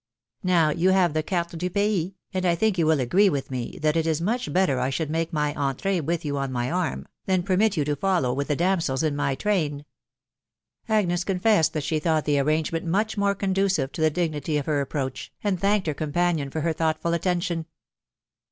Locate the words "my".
5.31-5.53, 6.51-6.71, 9.15-9.35